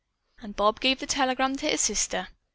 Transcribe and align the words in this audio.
and 0.41 0.55
Bob 0.55 0.79
gave 0.79 0.99
the 0.99 1.05
telegram 1.05 1.55
to 1.55 1.69
his 1.69 1.79
sister. 1.81 2.29